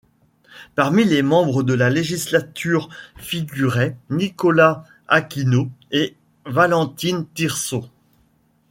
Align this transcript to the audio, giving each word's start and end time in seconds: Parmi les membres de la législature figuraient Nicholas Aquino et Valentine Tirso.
Parmi 0.73 1.03
les 1.05 1.21
membres 1.21 1.61
de 1.61 1.75
la 1.75 1.91
législature 1.91 2.89
figuraient 3.17 3.95
Nicholas 4.09 4.83
Aquino 5.07 5.69
et 5.91 6.15
Valentine 6.47 7.27
Tirso. 7.35 7.85